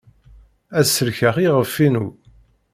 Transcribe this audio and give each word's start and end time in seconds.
Ad 0.79 0.85
sellkeɣ 0.87 1.35
iɣef-inu. 1.45 2.05